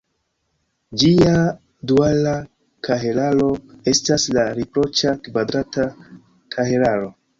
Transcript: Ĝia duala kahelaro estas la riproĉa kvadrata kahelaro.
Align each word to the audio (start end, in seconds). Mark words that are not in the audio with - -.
Ĝia 1.01 1.33
duala 1.91 2.33
kahelaro 2.87 3.49
estas 3.93 4.27
la 4.39 4.47
riproĉa 4.61 5.15
kvadrata 5.29 5.87
kahelaro. 6.57 7.13